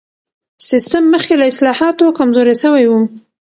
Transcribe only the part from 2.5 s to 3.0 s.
سوی و.